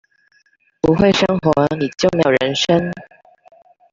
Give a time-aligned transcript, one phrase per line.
[0.81, 2.91] 不會生活，你就沒有人生